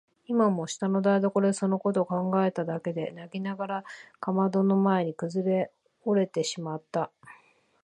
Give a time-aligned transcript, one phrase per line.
[0.25, 3.83] 今も下の台所でそのことを考えただけで泣きながら
[4.19, 5.43] かまどの前にくず
[6.05, 7.11] おれてしまった。